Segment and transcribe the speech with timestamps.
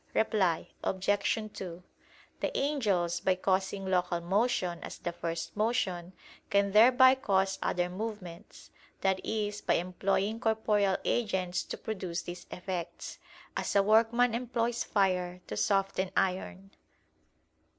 [0.15, 1.11] Reply Obj.
[1.53, 1.83] 2:
[2.39, 6.13] The angels, by causing local motion, as the first motion,
[6.49, 13.19] can thereby cause other movements; that is, by employing corporeal agents to produce these effects,
[13.55, 16.71] as a workman employs fire to soften iron.